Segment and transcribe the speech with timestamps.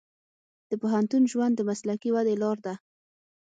[0.69, 2.73] د پوهنتون ژوند د مسلکي ودې لار ده.